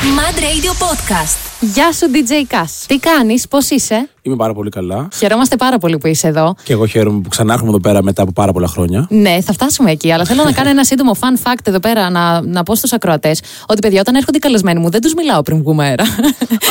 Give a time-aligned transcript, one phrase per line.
[0.00, 1.36] Mad Radio Podcast.
[1.60, 2.84] Γεια σου, DJ KAS.
[2.86, 5.08] Τι κάνεις, πώς είσαι; Είμαι πάρα πολύ καλά.
[5.16, 6.54] Χαιρόμαστε πάρα πολύ που είσαι εδώ.
[6.62, 9.06] Και εγώ χαίρομαι που ξανάρχομαι εδώ πέρα μετά από πάρα πολλά χρόνια.
[9.10, 10.12] Ναι, θα φτάσουμε εκεί.
[10.12, 13.42] Αλλά θέλω να κάνω ένα σύντομο fun fact εδώ πέρα να, να πω στους ακροατές
[13.66, 16.04] ότι παιδιά, όταν έρχονται οι καλεσμένοι μου, δεν τους μιλάω πριν βγούμε αέρα.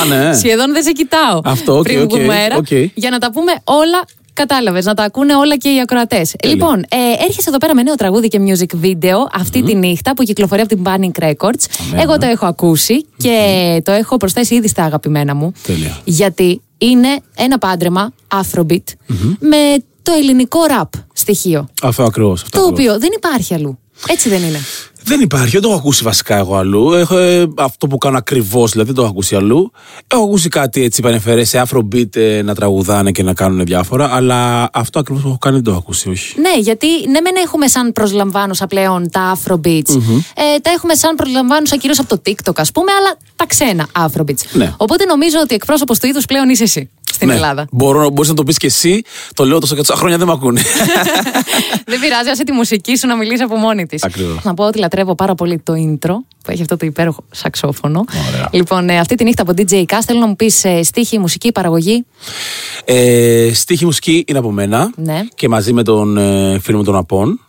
[0.02, 0.34] Α, ναι.
[0.42, 1.42] Σχεδόν δεν σε κοιτάω.
[1.44, 2.56] Αυτό, οκ, πριν οκ, βγούμε αέρα.
[2.56, 2.72] οκ.
[2.94, 4.02] Για να τα πούμε όλα
[4.46, 6.36] Κατάλαβες, να τα ακούνε όλα και οι ακροατές.
[6.44, 10.24] Λοιπόν, ε, έρχεσαι εδώ πέρα με νέο τραγούδι και music video αυτή τη νύχτα που
[10.24, 11.64] κυκλοφορεί από την Panic Records.
[11.92, 12.18] Αμέ, Εγώ αμέ.
[12.18, 13.38] το έχω ακούσει και
[13.84, 15.52] το έχω προσθέσει ήδη στα αγαπημένα μου.
[15.64, 15.98] Τέλεια.
[16.04, 18.84] Γιατί είναι ένα πάντρεμα Afrobeat
[19.40, 21.68] με το ελληνικό rap στοιχείο.
[21.82, 22.46] Αυτό ακριβώς.
[22.50, 23.80] Το οποίο δεν υπάρχει αλλού.
[24.08, 24.60] Έτσι δεν είναι.
[25.04, 26.94] Δεν υπάρχει, δεν το έχω ακούσει βασικά εγώ αλλού.
[26.94, 29.72] Έχω, ε, αυτό που κάνω ακριβώς, δηλαδή δεν το έχω ακούσει αλλού.
[30.08, 34.70] Έχω ακούσει κάτι έτσι πανεφερέ σε Afrobeat ε, να τραγουδάνε και να κάνουν διάφορα, αλλά
[34.74, 36.40] αυτό ακριβώς που έχω κάνει δεν το έχω ακούσει, όχι.
[36.40, 39.96] Ναι, γιατί ναι, μεν έχουμε σαν προσλαμβάνουσα πλέον τα Afrobeats.
[40.36, 44.44] Ε, τα έχουμε σαν προσλαμβάνουσα κυρίως από το TikTok, ας πούμε, αλλά τα ξένα Afrobeats.
[44.52, 44.74] Ναι.
[44.78, 47.38] Οπότε νομίζω ότι εκπρόσωπος του είδους πλέον είσαι εσύ στην ναι.
[47.38, 47.68] Ελλάδα.
[47.72, 49.02] Μπορώ, μπορείς να το πεις και εσύ,
[49.34, 50.62] το λέω τόσο και τόσα χρόνια δεν με ακούνε.
[51.86, 54.04] Δεν πειράζει, άσε τη μουσική σου να μιλήσεις από μόνη της.
[54.04, 54.44] Ακριβώς.
[54.44, 58.04] Να πω ότι λατρεύω πάρα πολύ το intro που έχει αυτό το υπέροχο σαξόφωνο.
[58.30, 58.48] Ωραία.
[58.52, 61.52] Λοιπόν, ε, αυτή τη νύχτα από DJ Cast θέλω να μου πεις ε, στίχη, μουσική,
[61.52, 62.06] παραγωγή.
[62.86, 65.22] ε, στίχη μουσική είναι από μένα Ναι.
[65.36, 67.40] και μαζί με τον ε, φίλο μου τον Απών.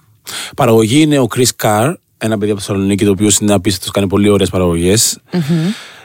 [0.57, 4.07] Παραγωγή είναι ο Chris Carr, ένα παιδί από τη Θεσσαλονίκη, το οποίο είναι απίστευτος, κάνει
[4.07, 4.51] πολύ ωραίες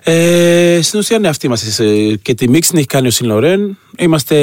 [0.08, 1.84] Ε, στην ουσία είναι αυτή είμαστε.
[1.84, 3.78] ε, Και τη μίξη την έχει κάνει ο Σιν Λορέν.
[3.98, 4.36] Είμαστε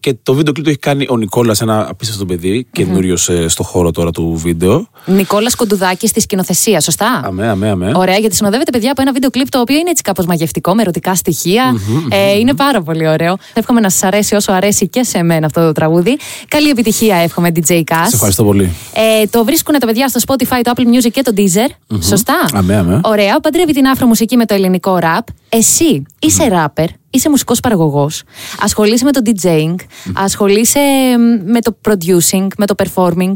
[0.00, 3.62] και το βίντεο κλιπ το έχει κάνει ο Νικόλας, ένα απίστευτο παιδί, καινούριος ε, στο
[3.62, 4.88] χώρο τώρα του βίντεο.
[5.04, 7.92] Νικόλας Κοντουδάκης στη σκηνοθεσίας, σωστά; Αμέ, αμέ, αμέ.
[7.94, 10.82] Ωραία, γιατί συνοδεύεται παιδιά από ένα βίντεο κλιπ το οποίο είναι έτσι κάπως μαγευτικό, με
[10.82, 11.74] ερωτικά στοιχεία.
[12.08, 13.36] Ε, είναι πάρα πολύ ωραίο.
[13.52, 16.18] Εύχομαι να σας αρέσει όσο αρέσει και σε μένα αυτό το τραγούδι.
[16.48, 18.06] Καλή επιτυχία, εύχομαι, DJ Cass.
[18.06, 18.72] Σε ευχαριστώ πολύ.
[18.94, 21.98] Ε, το βρίσκουν τα παιδιά στο Spotify, το Apple Music και το Deezer.
[22.02, 23.00] Σωστά; Αμέ, αμέ.
[23.04, 23.40] Ωραία.
[23.40, 25.26] Παντρεύει την άφρο μουσική με το ελληνικό ραπ.
[25.52, 28.22] Εσύ είσαι ράπερ, είσαι μουσικός παραγωγός.
[28.60, 29.74] Ασχολείσαι με το DJing,
[30.14, 30.80] ασχολείσαι
[31.18, 33.32] μ, με το producing, με το performing.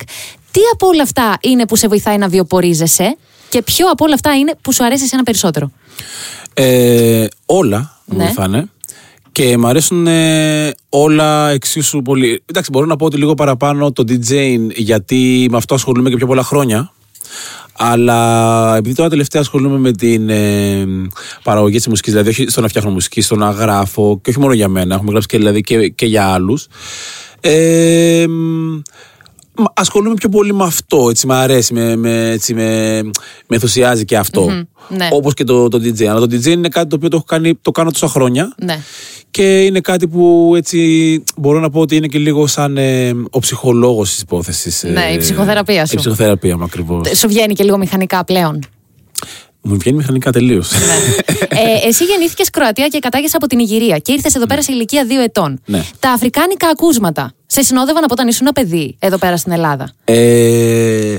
[0.50, 3.16] Τι από όλα αυτά είναι που σε βοηθάει να βιοπορίζεσαι
[3.49, 5.71] και ποιο από όλα αυτά είναι που σου αρέσει εσένα περισσότερο;
[6.55, 8.25] Ε, όλα μου Ναι.
[8.25, 8.69] βοηθάνε.
[9.33, 12.43] Και μου αρέσουν ε, όλα εξίσου πολύ.
[12.47, 16.27] Εντάξει, μπορώ να πω ότι λίγο παραπάνω το DJing, γιατί με αυτό ασχολούμαι και πιο
[16.27, 16.93] πολλά χρόνια.
[17.77, 20.87] Αλλά επειδή τώρα τελευταία ασχολούμαι με την ε,
[21.43, 24.53] παραγωγή της μουσικής, δηλαδή όχι στο να φτιάχνω μουσική, στο να γράφω και όχι μόνο
[24.53, 26.67] για μένα, έχουμε γράψει και, δηλαδή, και, και για άλλους.
[27.41, 28.81] Ε, μ, μ,
[29.75, 33.00] ασχολούμαι πιο πολύ με αυτό, έτσι, με αρέσει, με, με, έτσι, με,
[33.47, 34.66] με ενθουσιάζει και αυτό.
[34.88, 35.09] ναι.
[35.10, 36.04] Όπως και το, το DJ.
[36.04, 38.54] Αλλά το DJ είναι κάτι το οποίο το, έχω κάνει, το κάνω τόσα χρόνια.
[38.65, 38.78] Ναι.
[39.31, 43.38] Και είναι κάτι που έτσι μπορώ να πω ότι είναι και λίγο σαν ε, ο
[43.38, 44.84] ψυχολόγος της υπόθεσης.
[44.84, 45.94] ε, Ναι, η ψυχοθεραπεία σου.
[45.94, 47.19] Η ψυχοθεραπεία μου ακριβώς.
[47.19, 48.59] Σου βγαίνει και λίγο μηχανικά πλέον;
[49.60, 50.72] Μου βγαίνει μηχανικά τελείως.
[51.48, 55.04] ε, εσύ γεννήθηκες Κροατία και κατάγεσαι από την Ιγυρία και ήρθες εδώ πέρα σε ηλικία
[55.04, 55.60] δύο ετών.
[55.66, 55.84] Ναι.
[55.98, 59.92] Τα αφρικάνικα ακούσματα σε συνόδευαν από όταν ήσουν παιδί εδώ πέρα στην Ελλάδα.
[60.04, 61.16] Ε,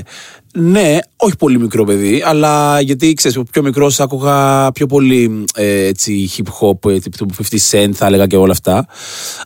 [0.54, 6.30] ναι, όχι πολύ μικρό παιδί, αλλά γιατί ξέρεις, πιο μικρός άκουγα πιο πολύ ε, έτσι,
[6.36, 8.86] hip hop, έτσι, το 50 Cent θα έλεγα και όλα αυτά.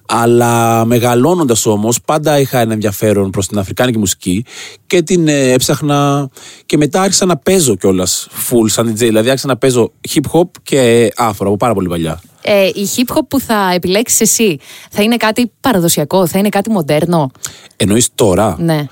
[0.06, 4.44] Αλλά μεγαλώνοντας όμως, πάντα είχα ένα ενδιαφέρον προς την αφρικάνικη μουσική
[4.86, 6.28] και την ε, έψαχνα
[6.66, 8.94] και μετά άρχισα να παίζω κιόλας full σαν DJ.
[8.94, 12.20] Δηλαδή άρχισα να παίζω hip hop και άφρο από πάρα πολύ παλιά.
[12.42, 14.58] Ε, η hip hop που θα επιλέξεις εσύ
[14.90, 17.30] θα είναι κάτι παραδοσιακό, θα είναι κάτι μοντέρνο;
[17.76, 18.84] Εννοείς τώρα; Ναι.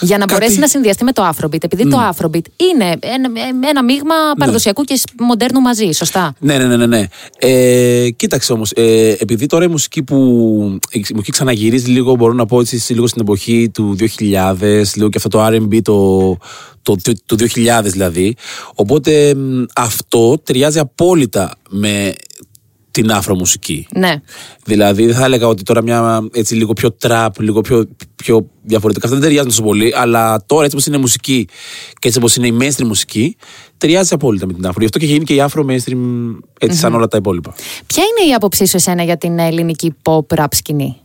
[0.00, 1.64] Για να Κάτι- μπορέσει να συνδυαστεί με το Afrobeat.
[1.64, 3.30] Επειδή το Afrobeat είναι ένα,
[3.68, 6.86] ένα μείγμα παραδοσιακού και μοντέρνου μαζί, σωστά; Ναι, ναι, ναι, ναι.
[6.86, 7.06] ναι.
[7.38, 10.16] Ε, κοίταξε όμως, ε, επειδή τώρα η μουσική που.
[10.90, 15.16] Η μουσική ξαναγυρίζει λίγο, μπορώ να πω έτσι, λίγο στην εποχή του 2000, λίγο και
[15.16, 16.36] αυτό το RB το,
[16.82, 18.36] το, το, το 2000 δηλαδή.
[18.74, 22.14] Οπότε μ, αυτό ταιριάζει απόλυτα με
[23.00, 23.86] την άφρο-μουσική.
[23.94, 24.14] Ναι.
[24.64, 29.06] Δηλαδή δεν θα έλεγα ότι τώρα μια έτσι λίγο πιο τραπ, λίγο πιο, πιο διαφορετικά.
[29.06, 31.48] Αυτά δεν ταιριάζουν τόσο πολύ, αλλά τώρα έτσι όπως είναι η μουσική
[31.98, 33.36] και έτσι όπως είναι η mainstream μουσική,
[33.78, 34.76] ταιριάζει απόλυτα με την άφρο.
[34.78, 35.98] Γι' αυτό και γίνει και η άφρο mainstream
[36.60, 37.54] ετσι σαν όλα τα υπόλοιπα.
[37.86, 40.96] Ποια είναι η άποψή σου εσένα για την ελληνική pop rap σκηνή;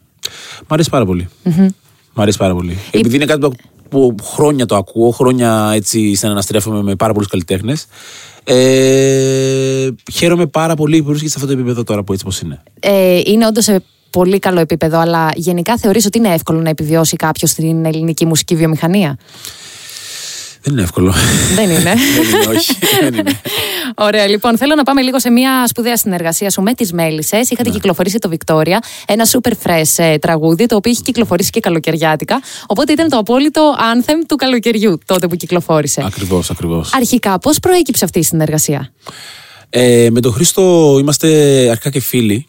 [0.68, 1.30] Μ' αρέσει πάρα πολύ.
[2.14, 2.78] Μ' αρέσει πάρα πολύ.
[2.92, 3.40] Επειδή είναι κάτι
[3.90, 7.86] που, που χρόνια το ακούω, χρόνια έτσι συναναστρέφομαι με πάρα πολλούς καλλιτέχνες.
[8.44, 12.64] Ε, χαίρομαι πάρα πολύ που βρίσκεται σε αυτό το επίπεδο τώρα που έτσι πως είναι.
[12.80, 17.16] Ε, είναι όντως σε πολύ καλό επίπεδο, αλλά γενικά θεωρείς ότι είναι εύκολο να επιβιώσει
[17.16, 19.18] κάποιος στην ελληνική μουσική βιομηχανία;
[20.64, 21.14] Δεν είναι εύκολο.
[21.56, 21.80] Δεν είναι.
[22.18, 22.74] Δεν είναι, όχι.
[23.02, 23.40] Δεν είναι.
[23.96, 27.50] Ωραία, λοιπόν, θέλω να πάμε λίγο σε μια σπουδαία συνεργασία σου με τις Μέλισσες.
[27.50, 27.76] Είχατε Ναι.
[27.76, 28.78] κυκλοφορήσει το Victoria,
[29.08, 32.42] ένα super fresh ε, τραγούδι, το οποίο είχε κυκλοφορήσει και καλοκαιριάτικα.
[32.68, 36.04] Οπότε ήταν το απόλυτο anthem του καλοκαιριού τότε που κυκλοφόρησε.
[36.06, 36.94] Ακριβώς, ακριβώς.
[36.94, 38.92] Αρχικά, πώς προέκυψε αυτή η συνεργασία;
[39.70, 41.28] Ε, με τον Χρήστο είμαστε
[41.70, 42.46] αρχικά και φίλοι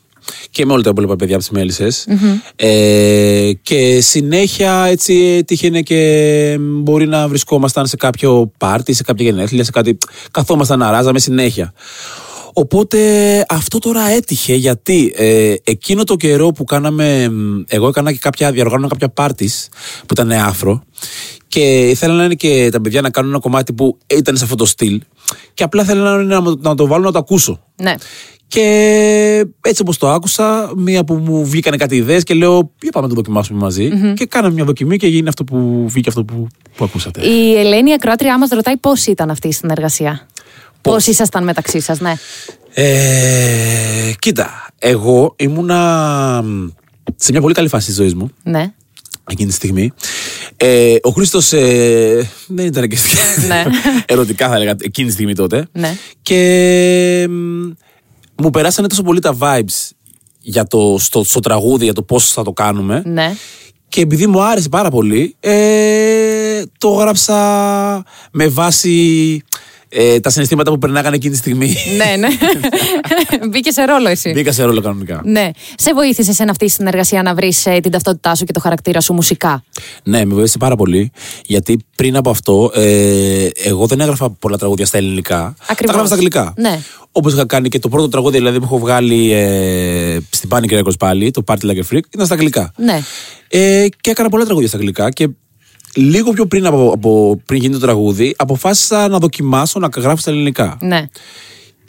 [0.50, 1.88] και με όλα τα υπόλοιπα παιδιά από τις μελισσε
[2.56, 9.64] Ε, και συνέχεια έτσι τύχαινε και μπορεί να βρισκόμασταν σε κάποιο πάρτι, σε κάποια γενέθλια,
[9.64, 9.98] σε κάτι.
[10.30, 11.72] Καθόμασταν να ράζαμε συνέχεια.
[12.52, 12.98] Οπότε
[13.48, 17.30] αυτό τώρα έτυχε γιατί ε, εκείνο το καιρό που κάναμε.
[17.66, 19.69] Εγώ έκανα και κάποια, διαργάνωνα κάποια πάρτις
[20.00, 20.82] που ήταν άφρο
[21.48, 24.56] και ήθελα να είναι και τα παιδιά να κάνουν ένα κομμάτι που ήταν σε αυτό
[24.56, 25.00] το στυλ.
[25.54, 27.60] Και απλά ήθελα να, να, να το βάλω να το ακούσω.
[27.76, 27.94] Ναι.
[28.52, 33.06] Και έτσι όπως το άκουσα, μία που μου βγήκανε κάτι ιδέες και λέω: Για πάμε
[33.06, 33.90] να το δοκιμάσουμε μαζί.
[34.14, 36.46] Και κάναμε μια δοκιμή και γίνει αυτό που βγήκε αυτό που,
[36.76, 37.26] που ακούσατε.
[37.26, 40.26] Η Ελένη Ακροάτριά μας ρωτάει πώς ήταν αυτή η συνεργασία.
[40.81, 42.12] Πώς; Ήσασταν μεταξύ σας, ναι.
[42.75, 46.44] Ε, κοίτα, εγώ ήμουνα
[47.16, 48.31] σε μια πολύ καλή φάση της ζωής μου.
[48.43, 48.72] Ναι.
[49.31, 49.93] Εκείνη τη στιγμή.
[50.56, 52.96] Ε, ο Χρήστος ε, δεν ήταν και
[53.48, 53.62] Ναι.
[54.06, 55.66] ερωτικά, θα έλεγα, εκείνη τη στιγμή τότε.
[55.72, 55.96] Ναι.
[56.22, 57.70] Και μ,
[58.37, 59.90] μου περάσανε τόσο πολύ τα vibes
[60.40, 63.02] για το, στο, στο τραγούδι, για το πώς θα το κάνουμε.
[63.06, 63.34] Ναι.
[63.88, 69.43] Και επειδή μου άρεσε πάρα πολύ, ε, το έγραψα με βάση
[69.94, 71.77] ε, τα συναισθήματα που περνάγανε εκείνη τη στιγμή.
[71.97, 72.29] ναι, ναι.
[73.50, 74.33] Μπήκε σε ρόλο εσύ.
[74.33, 75.21] Μπήκα σε ρόλο κανονικά.
[75.25, 75.50] Ναι.
[75.75, 79.12] Σε βοήθησες σε αυτή η συνεργασία να βρεις την ταυτότητά σου και το χαρακτήρα σου
[79.12, 79.65] μουσικά;
[80.03, 81.12] Ναι, με βοήθησε πάρα πολύ.
[81.44, 85.55] Γιατί πριν από αυτό, ε, εγώ δεν έγραφα πολλά τραγούδια στα ελληνικά.
[85.67, 85.77] Ακριβώς.
[85.77, 86.53] Τα έγραφα στα αγγλικά.
[86.56, 86.81] Ναι.
[87.12, 90.99] Όπως είχα κάνει και το πρώτο τραγούδι δηλαδή, που έχω βγάλει ε, στην Panic Records
[90.99, 92.73] πάλι, το Party Like a Freak, ήταν στα αγγλικά.
[92.77, 93.00] Ναι.
[93.49, 95.29] Ε, και έκανα πολλά τραγούδια στα αγγλικά και
[95.94, 100.31] λίγο πιο πριν από, από πριν γίνει το τραγούδι, αποφάσισα να δοκιμάσω να γράφω στα
[100.31, 100.79] ελληνικά.
[100.81, 101.09] Ναι.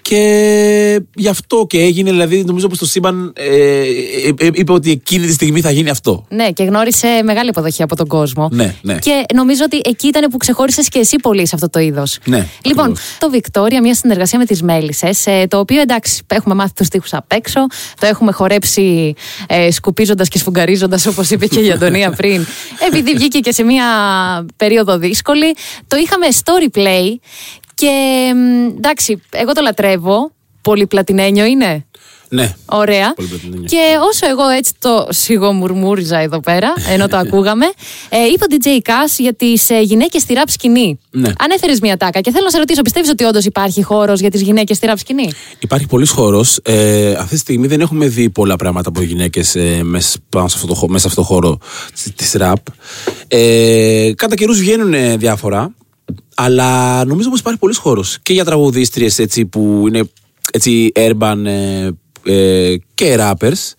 [0.09, 4.91] Και γι' αυτό και έγινε, δηλαδή νομίζω πως το σύμπαν ε, ε, ε, είπε ότι
[4.91, 6.25] εκείνη τη στιγμή θα γίνει αυτό.
[6.29, 8.49] Ναι, και γνώρισε μεγάλη υποδοχή από τον κόσμο.
[8.51, 8.97] Ναι, ναι.
[8.99, 12.17] Και νομίζω ότι εκεί ήταν που ξεχώρισες και εσύ πολύ σε αυτό το είδος.
[12.25, 13.17] Ναι, Λοιπόν, ακριβώς.
[13.19, 17.31] το Βικτόρια, μια συνεργασία με τις Μέλισσες, το οποίο εντάξει, έχουμε μάθει τους τοίχου απ'
[17.31, 17.59] έξω,
[17.99, 19.13] το έχουμε χορέψει
[19.47, 22.45] ε, σκουπίζοντας και σφουγγαρίζοντας, όπως είπε και η Αντωνία πριν,
[22.87, 23.85] επειδή βγήκε και σε μια
[24.57, 25.55] περίοδο δύσκολη.
[25.87, 27.17] Το είχαμε story play
[27.73, 27.89] και
[28.35, 30.31] μ, εντάξει, εγώ το λατρεύω.
[30.61, 31.85] Πολύ πλατινένιο είναι;
[32.29, 32.53] Ναι.
[32.65, 33.13] Ωραία.
[33.13, 33.65] Πολύ πλατινένιο.
[33.67, 33.77] Και
[34.09, 37.65] όσο εγώ έτσι το σιγομουρμούριζα εδώ πέρα, ενώ το ακούγαμε,
[38.09, 40.99] ε, είπε ο DJ Cass για τις ε, γυναίκες στη ραπ σκηνή.
[41.11, 41.31] Ναι.
[41.39, 44.41] Ανέφερε μια τάκα και θέλω να σε ρωτήσω, πιστεύεις ότι όντως υπάρχει χώρος για τις
[44.41, 46.59] γυναίκες στη ραπ σκηνή; Υπάρχει πολλή χώρος.
[46.63, 50.55] Ε, αυτή τη στιγμή δεν έχουμε δει πολλά πράγματα από γυναίκες ε, μέσα, πάνω σε
[50.55, 51.57] αυτό το, χω- μέσα σε αυτό το χώρο
[52.15, 52.59] της ραπ.
[53.27, 55.73] Ε, κατά καιρούς βγαίνουν ε, διάφορα.
[56.35, 60.09] Αλλά νομίζω πως υπάρχει πολλής χώρος και για τραγουδίστριες έτσι, που είναι
[60.51, 61.89] έτσι urban ε,
[62.25, 63.71] ε, και rappers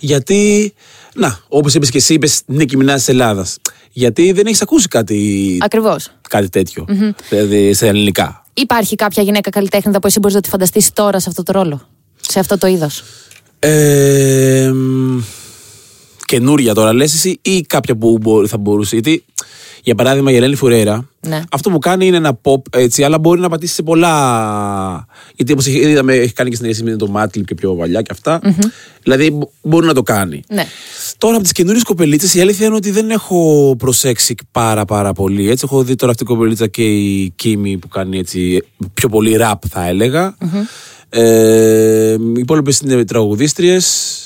[0.00, 0.72] γιατί,
[1.14, 3.56] να, όπως είπες και εσύ είπες Νίκη Μινάς της Ελλάδας
[3.92, 6.10] γιατί δεν έχεις ακούσει κάτι, Ακριβώς.
[6.28, 6.84] κάτι τέτοιο,
[7.28, 8.44] δηλαδή σε ελληνικά.
[8.54, 11.88] Υπάρχει κάποια γυναίκα καλλιτέχνητα που εσύ μπορείς να τη φανταστείς τώρα σε αυτό το ρόλο,
[12.20, 13.02] σε αυτό το είδος;
[13.58, 15.20] Ε, μ,
[16.26, 18.94] καινούρια τώρα λες εσύ ή κάποια που μπορεί- θα μπορούσε.
[18.94, 19.24] Γιατί,
[19.86, 21.42] για παράδειγμα, η Ελένη Φουρέρα, Ναι.
[21.50, 25.06] αυτό που κάνει είναι ένα pop έτσι, αλλά μπορεί να πατήσει σε πολλά.
[25.34, 28.40] Γιατί όπως είδαμε, έχει κάνει και συνεργασία με το Μάτλιπ και πιο παλιά και αυτα
[29.02, 30.42] Δηλαδή μπο- μπορεί να το κάνει.
[30.48, 30.64] Ναι.
[31.18, 35.50] Τώρα από τις καινούριες κοπελίτσε η αλήθεια είναι ότι δεν έχω προσέξει πάρα πάρα πολύ.
[35.50, 38.62] Έτσι, έχω δει τώρα αυτή η κοπελίτσα και η Κίμη που κάνει έτσι
[38.94, 40.36] πιο πολύ ραπ, θα έλεγα.
[41.08, 44.20] Ε, οι υπόλοιπες είναι τραγουδίστριες.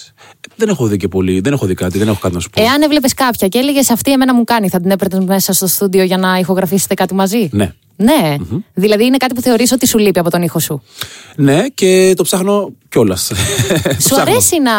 [0.56, 2.62] Δεν έχω δει και πολύ, δεν έχω δει κάτι, δεν έχω κάτι να σου πω.
[2.62, 6.02] Εάν έβλεπες κάποια και έλεγες Αυτή εμένα μου κάνει, θα την έπαιρνες μέσα στο στούντιο
[6.02, 7.72] για να ηχογραφήσετε κάτι μαζί; Ναι.
[7.96, 8.36] Ναι.
[8.74, 10.82] Δηλαδή είναι κάτι που θεωρείς ότι σου λείπει από τον ήχο σου;
[11.36, 13.32] Ναι, και το ψάχνω κιόλας.
[14.08, 14.72] Σου αρέσει να,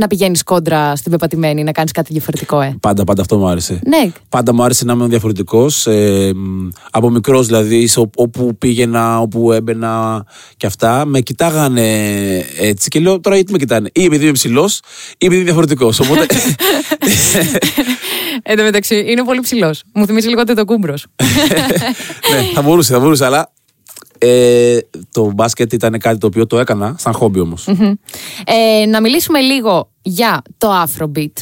[0.00, 2.76] να πηγαίνεις κόντρα στην πεπατημένη, να κάνεις κάτι διαφορετικό, ε.
[2.80, 3.80] Πάντα, πάντα αυτό μου άρεσε.
[3.86, 4.10] Ναι.
[4.28, 5.86] Πάντα μου άρεσε να είμαι διαφορετικός.
[5.86, 10.24] Ε, μ, από μικρός δηλαδή, σε ό- όπου πήγαινα, όπου έμπαινα
[10.56, 11.88] και αυτά, με κοιτάγανε
[12.58, 12.88] έτσι.
[12.88, 13.90] Και λέω τώρα γιατί με κοιτάνε.
[13.92, 14.80] Ή επειδή είμαι ψηλός,
[15.12, 16.00] ή επειδή είμαι διαφορετικός.
[16.00, 16.26] Οπότε.
[18.42, 19.82] Εν τω μεταξύ, είναι πολύ ψηλός.
[19.94, 21.06] Μου θυμίζει λίγο το κούμπρος.
[22.32, 23.52] ναι, θα μπορούσε, θα μπορούσε, αλλά.
[24.22, 24.78] Ε,
[25.12, 27.66] το μπάσκετ ήταν κάτι το οποίο το έκανα σαν χόμπι όμως.
[28.44, 31.32] ε, να μιλήσουμε λίγο για το Afrobeat,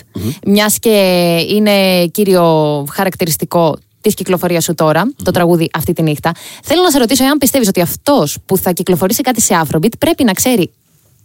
[0.46, 6.32] μιας και είναι κύριο χαρακτηριστικό της κυκλοφορίας σου τώρα, το τραγούδι αυτή τη νύχτα.
[6.62, 10.24] Θέλω να σε ρωτήσω εάν πιστεύεις ότι αυτός που θα κυκλοφορήσει κάτι σε Afrobeat πρέπει
[10.24, 10.70] να ξέρει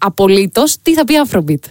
[0.06, 1.70] απολύτως τι θα πει Afrobeat;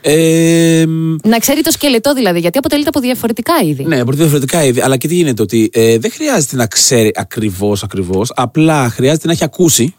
[0.00, 3.84] Ε, μ, Να ξέρει το σκελετό δηλαδή, γιατί αποτελείται από διαφορετικά είδη.
[3.84, 4.80] Ναι, από διαφορετικά είδη.
[4.80, 8.32] Αλλά και τι γίνεται, ότι ε, δεν χρειάζεται να ξέρει ακριβώς, ακριβώς.
[8.34, 9.94] Απλά χρειάζεται να έχει ακούσει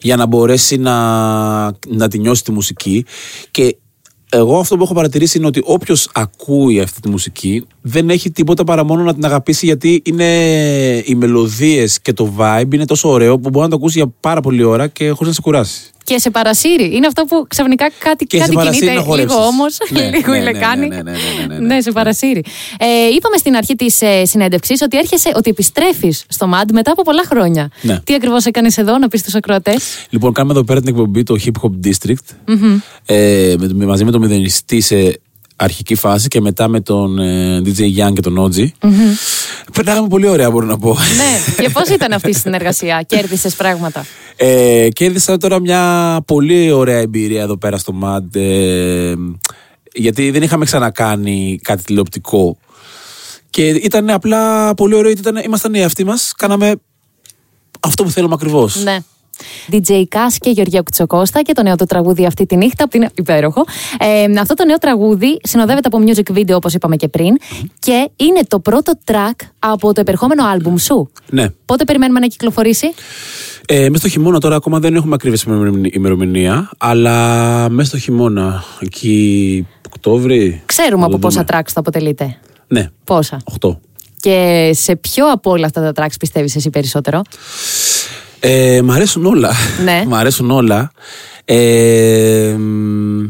[0.00, 3.04] για να μπορέσει να, να τη νιώσει τη μουσική.
[3.50, 3.76] Και
[4.32, 8.64] εγώ αυτό που έχω παρατηρήσει είναι ότι όποιος ακούει αυτή τη μουσική δεν έχει τίποτα
[8.64, 10.24] παρά μόνο να την αγαπήσει γιατί είναι
[11.04, 14.40] οι μελωδίες και το vibe είναι τόσο ωραίο που μπορεί να το ακούσει για πάρα
[14.40, 15.90] πολλή ώρα και χωρίς να σε κουράσει.
[16.04, 16.94] Και σε παρασύρει.
[16.96, 18.98] Είναι αυτό που ξαφνικά κάτι, Και σε κάτι παρασύρει κινείται.
[19.00, 19.36] να χορέψεις.
[19.36, 20.86] Λίγο όμως, Ναι, λίγο ναι, η ναι, λεκάνη.
[20.88, 21.10] ναι, ναι, ναι,
[21.48, 21.80] ναι, ναι, ναι.
[21.80, 22.42] σε παρασύρει.
[22.78, 27.02] Ε, είπαμε στην αρχή της ε, συνέντευξης ότι έρχεσαι, ότι επιστρέφεις στο ΜΑΝΤ μετά από
[27.02, 27.70] πολλά χρόνια.
[27.82, 28.00] Ναι.
[28.04, 31.36] Τι ακριβώς έκανες εδώ, να πεις στους ακροατές; Λοιπόν, κάνουμε εδώ πέρα την εκπομπή το
[31.44, 32.54] Hip Hop District
[33.06, 35.20] ε, με, με- μαζί με τον Μηδενιστή σε
[35.60, 38.68] αρχική φάση και μετά με τον ε, DJ Young και τον OG.
[39.72, 40.96] Περνάγαμε πολύ ωραία, μπορώ να πω.
[41.16, 46.98] ναι, και πώς ήταν αυτή η συνεργασία, κέρδισες πράγματα; Ε, κέρδισα τώρα μια πολύ ωραία
[46.98, 49.14] εμπειρία εδώ πέρα στο MAD ε,
[49.94, 52.56] γιατί δεν είχαμε ξανακάνει κάτι τηλεοπτικό
[53.50, 56.74] και ήταν απλά πολύ ωραίο γιατί ήταν, ήμασταν οι εαυτοί μας κάναμε
[57.80, 58.98] αυτό που θέλουμε ακριβώς Ναι.
[59.72, 63.10] DJ Κάς και Γεωργία Κουτσοκώστα και το νέο του τραγούδι αυτή τη νύχτα που είναι
[63.14, 63.64] υπέροχο.
[63.98, 67.36] Ε, αυτό το νέο τραγούδι συνοδεύεται από music video όπως είπαμε και πριν
[67.78, 71.10] και είναι το πρώτο track από το επερχόμενο άλμπουμ σου.
[71.30, 71.46] ναι.
[71.64, 72.86] Πότε περιμένουμε να κυκλοφορήσει;
[73.66, 75.38] Ε, μέσα στο χειμώνα τώρα ακόμα δεν έχουμε ακριβή
[75.92, 81.60] ημερομηνία αλλά μέσα στο χειμώνα εκεί Οκτώβρη Ξέρουμε θα από το πόσα δούμε.
[81.60, 82.36] tracks θα αποτελείται.
[82.66, 83.76] Ναι, Πόσα; 8
[84.20, 87.22] Και σε ποιο από όλα αυτά τα tracks πιστεύεις εσύ περισσότερο;
[88.40, 89.52] Ε, μ' αρέσουν όλα.
[89.84, 90.02] Ναι.
[90.08, 90.92] μ' αρέσουν όλα.
[91.44, 93.28] Ε, μ,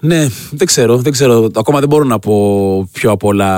[0.00, 1.50] ναι, δεν ξέρω, δεν ξέρω.
[1.54, 3.48] Ακόμα δεν μπορώ να πω ποιο απ' όλα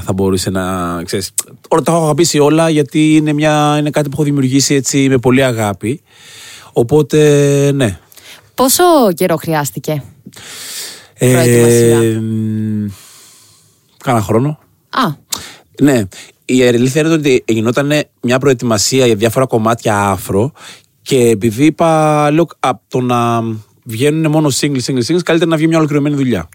[0.00, 0.62] θα μπορούσε να.
[1.04, 1.30] Ξέρεις,
[1.68, 5.18] όλα τα έχω αγαπήσει όλα γιατί είναι, μια, είναι κάτι που έχω δημιουργήσει έτσι με
[5.18, 6.02] πολύ αγάπη.
[6.72, 7.98] Οπότε, ναι.
[8.54, 8.82] Πόσο
[9.14, 10.02] καιρό χρειάστηκε;
[11.14, 12.20] Ε, Προετοιμασία.
[12.20, 12.86] μ,
[14.04, 14.58] κάνα χρόνο.
[14.90, 15.02] Α,
[15.82, 16.02] Ναι,
[16.56, 17.92] η αλήθεια είναι ότι γινόταν
[18.22, 20.52] μια προετοιμασία για διάφορα κομμάτια άφρο
[21.02, 23.42] και επειδή είπα, λέω, από το να
[23.84, 26.48] βγαίνουν μόνο singles, singles, singles, καλύτερα να βγει μια ολοκληρωμένη δουλειά.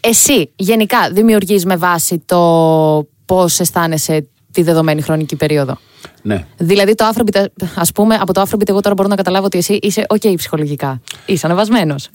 [0.00, 5.78] Εσύ γενικά δημιουργείς με βάση το πώς αισθάνεσαι τη δεδομένη χρονική περίοδο;
[6.22, 6.44] Ναι.
[6.56, 9.78] Δηλαδή το Afrobeat, ας πούμε, από το Afrobeat εγώ τώρα μπορώ να καταλάβω ότι εσύ
[9.82, 11.00] είσαι ok ψυχολογικά.
[11.26, 12.08] Είσαι ανεβασμένος.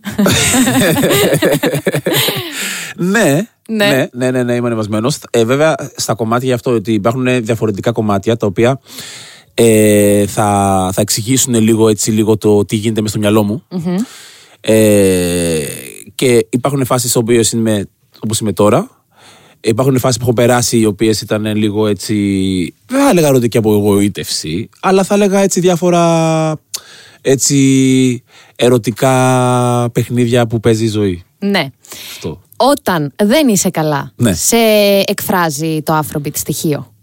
[2.95, 3.87] ναι, Ναι.
[3.87, 5.19] ναι, ναι, ναι, ναι, είμαι ανεβασμένος.
[5.29, 8.79] Ε, βέβαια, στα κομμάτια γι' αυτό ότι υπάρχουν διαφορετικά κομμάτια τα οποία
[9.53, 13.63] ε, θα, θα εξηγήσουν λίγο, έτσι, λίγο το τι γίνεται μες στο μυαλό μου.
[14.61, 15.61] Ε,
[16.15, 17.85] και υπάρχουν φάσεις οποίες είμαι
[18.19, 18.96] όπως είμαι τώρα.
[19.61, 22.13] Υπάρχουν φάσεις που έχω περάσει οι οποίες ήταν λίγο έτσι.
[22.87, 26.59] Δεν θα έλεγα ερωτική απογοήτευση, αλλά θα έλεγα έτσι διάφορα
[27.21, 28.23] έτσι
[28.55, 31.23] ερωτικά παιχνίδια που παίζει η ζωή.
[31.39, 31.69] ναι.
[32.15, 32.41] Αυτό.
[32.59, 34.33] Όταν δεν είσαι καλά, Ναι.
[34.33, 34.55] σε
[35.05, 36.93] εκφράζει το Afrobeat στοιχείο.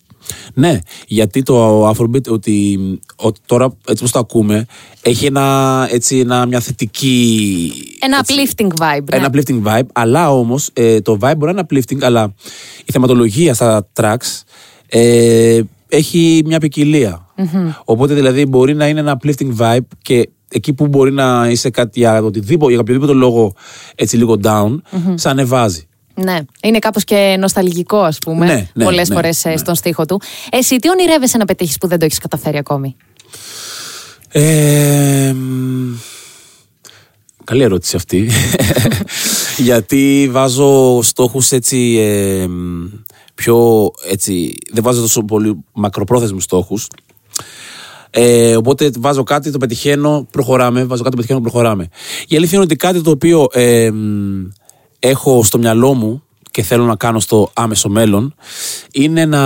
[0.54, 2.78] Ναι, γιατί το Afrobeat ότι,
[3.16, 4.66] ότι τώρα έτσι όπως το ακούμε
[5.02, 7.72] έχει ένα, έτσι, ένα, μια θετική...
[8.00, 9.04] Ένα έτσι, uplifting vibe.
[9.10, 9.16] Ναι.
[9.16, 12.34] Ένα uplifting vibe, αλλά όμως ε, το vibe μπορεί να είναι uplifting, αλλά
[12.84, 14.42] η θεματολογία στα tracks
[14.86, 17.24] ε, έχει μια ποικιλια
[17.84, 21.98] Οπότε δηλαδή μπορεί να είναι ένα uplifting vibe και εκεί που μπορεί να είσαι κάτι
[21.98, 23.54] για, οτιδήποτε, για οποιοδήποτε λόγο
[23.94, 24.76] έτσι λίγο down,
[25.14, 25.86] σε ανεβάζει.
[26.14, 28.46] Ναι, είναι κάπως και νοσταλγικό, ας πούμε.
[28.46, 29.56] Ναι, ναι, Πολλές ναι, φορές ναι.
[29.56, 30.20] στον στίχο του.
[30.50, 32.96] Εσύ τι ονειρεύεσαι να πετύχεις που δεν το έχεις καταφέρει ακόμη;
[34.28, 35.94] Ε, μ,
[37.44, 38.30] καλή ερώτηση αυτή.
[39.56, 42.86] Γιατί βάζω στόχους έτσι ε, μ,
[43.34, 46.88] πιο έτσι, δεν βάζω τόσο πολύ μακροπρόθεσμους στόχους.
[48.10, 50.84] Ε, οπότε βάζω κάτι, το πετυχαίνω, προχωράμε.
[50.84, 51.88] Βάζω κάτι, το πετυχαίνω, προχωράμε.
[52.28, 54.46] Η αλήθεια είναι ότι κάτι το οποίο ε, μ,
[55.08, 58.34] έχω στο μυαλό μου και θέλω να κάνω στο άμεσο μέλλον
[58.92, 59.40] είναι να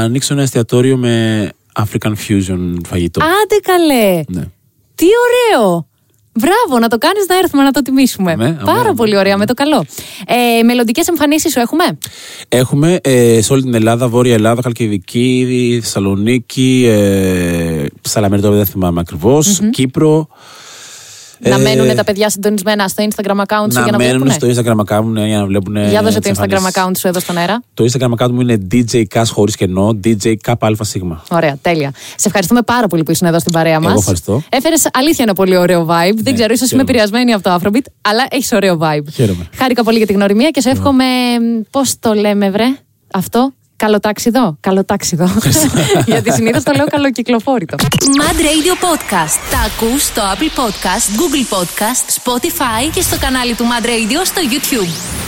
[0.00, 3.20] ανοίξω ένα εστιατόριο με African Fusion φαγητό.
[3.22, 4.22] Άντε καλέ!
[4.28, 4.44] Ναι.
[4.94, 5.86] Τι ωραίο!
[6.40, 8.34] Μπράβο, να το κάνεις να έρθουμε να το τιμήσουμε.
[8.34, 9.84] Ναι, Πάρα ωραία, πολύ ωραία, με το καλό.
[10.26, 11.84] Ε, Μελλοντικές εμφανίσεις σου έχουμε;
[12.48, 19.00] Έχουμε ε, σε όλη την Ελλάδα, Βόρεια Ελλάδα, Χαλκιδική, Θεσσαλονίκη, ε, Σαλαμέρι τώρα δεν θυμάμαι
[19.00, 20.28] ακριβώς, Κύπρο.
[21.38, 24.52] Να Ε, μένουν τα παιδιά συντονισμένα στο Instagram account σου να για να μένουν βλέπουν.
[24.52, 25.76] στο Instagram account ναι, για να βλέπουν.
[25.88, 26.82] Για δώσε τις το Instagram εμφανίσεις.
[26.82, 27.62] account σου εδώ στον αέρα.
[27.74, 30.84] Το Instagram account μου είναι DJ Cash χωρίς κενό, DJ ΚΑΛΦΑ.
[31.30, 31.90] Ωραία, τέλεια.
[32.16, 33.90] Σε ευχαριστούμε πάρα πολύ που ήσουν εδώ στην παρέα μας.
[33.90, 34.42] Εγώ ευχαριστώ.
[34.48, 36.14] Έφερες αλήθεια ένα πολύ ωραίο vibe.
[36.14, 36.82] Δεν ξέρω, ίσως είμαι χαίρομαι.
[36.82, 39.04] επηρεασμένη από το Afrobeat, αλλά έχεις ωραίο vibe.
[39.12, 39.48] Χαίρομαι.
[39.56, 41.04] Χάρηκα πολύ για την γνωριμία και σε εύχομαι.
[41.70, 42.64] Πώς το λέμε, βρε,
[43.12, 44.56] αυτό; Καλοτάξιδο.
[44.60, 45.24] Καλοτάξιδο.
[46.06, 47.76] Γιατί συνήθως το λέω καλοκυκλοφόρητο.
[47.80, 49.38] Mad Radio Podcast.
[49.50, 54.40] Τα ακούς στο Apple Podcast, Google Podcast, Spotify και στο κανάλι του Mad Radio στο
[54.50, 55.23] YouTube.